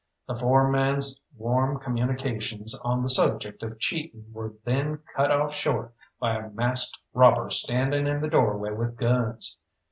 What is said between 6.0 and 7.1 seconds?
by a masked